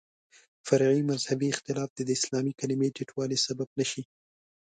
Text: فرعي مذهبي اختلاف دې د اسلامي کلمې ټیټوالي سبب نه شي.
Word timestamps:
فرعي 0.67 1.01
مذهبي 1.11 1.47
اختلاف 1.53 1.89
دې 1.95 2.03
د 2.05 2.09
اسلامي 2.19 2.53
کلمې 2.59 2.93
ټیټوالي 2.95 3.37
سبب 3.45 3.67
نه 3.79 3.85
شي. 3.91 4.03